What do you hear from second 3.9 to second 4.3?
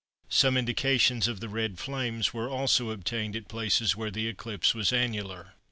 where the